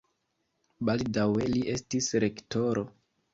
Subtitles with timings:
[0.89, 2.87] Baldaŭe li estis rektoro.